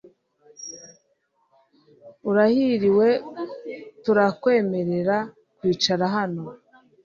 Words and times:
Urahiriwe 2.29 3.07
turakwemerera 4.03 5.17
kwicara 5.57 6.05
hano. 6.15 6.43